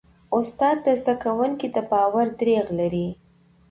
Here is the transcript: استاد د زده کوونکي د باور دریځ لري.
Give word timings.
استاد 0.37 0.75
د 0.85 0.87
زده 1.01 1.15
کوونکي 1.23 1.67
د 1.75 1.77
باور 1.91 2.27
دریځ 2.39 2.67
لري. 2.79 3.07